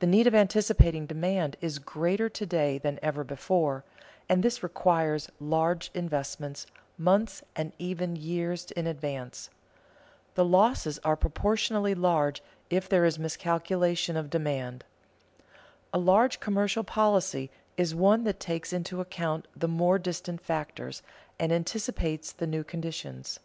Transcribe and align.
The 0.00 0.08
need 0.08 0.26
of 0.26 0.34
anticipating 0.34 1.06
demand 1.06 1.56
is 1.60 1.78
greater 1.78 2.28
to 2.28 2.46
day 2.46 2.78
than 2.78 2.98
ever 3.00 3.22
before, 3.22 3.84
and 4.28 4.42
this 4.42 4.60
requires 4.60 5.30
large 5.38 5.88
investments 5.94 6.66
months 6.98 7.44
and 7.54 7.72
even 7.78 8.16
years 8.16 8.72
in 8.72 8.88
advance. 8.88 9.48
The 10.34 10.44
losses 10.44 10.98
are 11.04 11.14
proportionally 11.14 11.94
large 11.94 12.42
if 12.70 12.88
there 12.88 13.04
is 13.04 13.20
miscalculation 13.20 14.16
of 14.16 14.30
demand. 14.30 14.82
A 15.94 15.98
large 16.00 16.40
commercial 16.40 16.82
policy 16.82 17.48
is 17.76 17.94
one 17.94 18.24
that 18.24 18.40
takes 18.40 18.72
into 18.72 19.00
account 19.00 19.46
the 19.54 19.68
more 19.68 19.96
distant 20.00 20.40
factors, 20.40 21.04
and 21.38 21.52
anticipates 21.52 22.32
the 22.32 22.48
new 22.48 22.64
conditions. 22.64 23.38